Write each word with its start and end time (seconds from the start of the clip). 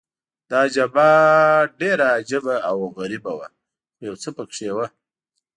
دا 0.51 0.61
جبهه 0.75 1.13
ډېره 1.79 2.05
عجبه 2.15 2.55
او 2.69 2.77
غریبه 2.97 3.31
وه، 3.37 3.47
خو 3.95 4.01
یو 4.07 4.15
څه 4.23 4.29
په 4.37 4.43
کې 4.53 4.69
وو. 4.75 4.85